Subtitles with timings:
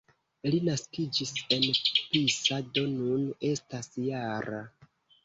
[0.51, 1.65] Li naskiĝis en
[2.13, 4.65] Pisa, do nun estas -jara.